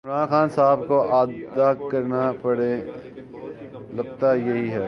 عمران 0.05 0.27
خان 0.29 0.49
صاحب 0.49 0.79
کو 0.87 0.99
ادا 1.15 1.73
کرنا 1.91 2.21
پڑے 2.41 2.75
لگتا 3.97 4.33
یہی 4.33 4.71
ہے 4.71 4.79